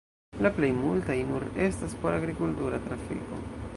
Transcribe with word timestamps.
La 0.45 0.51
plej 0.53 0.69
multaj 0.77 1.17
nur 1.31 1.45
estas 1.67 1.95
por 2.01 2.17
agrikultura 2.21 2.81
trafiko. 2.87 3.45